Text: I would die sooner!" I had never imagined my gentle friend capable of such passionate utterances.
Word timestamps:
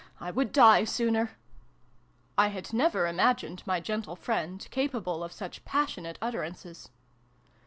I 0.19 0.31
would 0.31 0.51
die 0.51 0.83
sooner!" 0.83 1.37
I 2.35 2.47
had 2.47 2.73
never 2.73 3.05
imagined 3.05 3.61
my 3.67 3.79
gentle 3.79 4.15
friend 4.15 4.67
capable 4.71 5.23
of 5.23 5.31
such 5.31 5.63
passionate 5.63 6.17
utterances. 6.19 6.89